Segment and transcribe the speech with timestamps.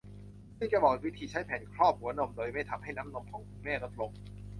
[0.57, 4.11] ซึ่งจะบอกวิธีใช้แผ่นครอบหัวนมโดยไม่ทำให้น้ำนมของคุณแม่ลดลง